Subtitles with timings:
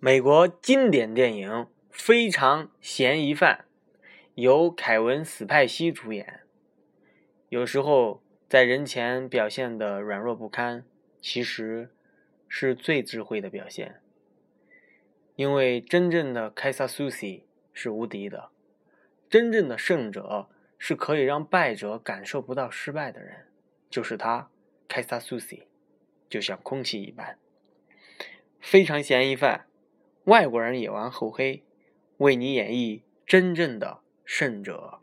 [0.00, 1.50] 美国经典电影
[1.90, 3.64] 《非常嫌疑犯》
[4.34, 6.42] 由凯文·史派西主演。
[7.48, 10.84] 有时候在人前表现的软弱不堪，
[11.20, 11.90] 其实
[12.46, 14.00] 是最智慧的表现。
[15.34, 18.50] 因为真正的凯撒苏西是无敌的，
[19.28, 23.48] 真正的胜者是可以让败者感受不到失败的人，
[23.90, 24.48] 就是他，
[24.86, 25.66] 凯撒苏西，
[26.28, 27.36] 就像空气一般。
[28.60, 29.64] 非常嫌疑犯。
[30.28, 31.64] 外国人也玩厚黑，
[32.18, 34.98] 为你演绎真正的胜者。